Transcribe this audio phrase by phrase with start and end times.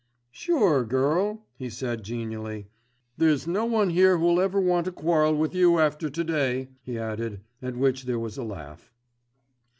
[0.31, 2.65] "Sure, girl," he said genially.
[3.19, 6.97] "There's no one here who'll ever want to quarrel with you after to day," he
[6.97, 8.91] added, at which there was a laugh.